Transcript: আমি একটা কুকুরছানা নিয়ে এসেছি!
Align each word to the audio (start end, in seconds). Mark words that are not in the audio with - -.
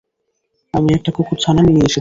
আমি 0.73 0.89
একটা 0.93 1.11
কুকুরছানা 1.15 1.61
নিয়ে 1.63 1.77
এসেছি! 1.77 1.89